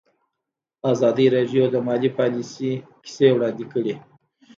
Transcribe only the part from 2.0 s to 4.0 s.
پالیسي کیسې وړاندې کړي.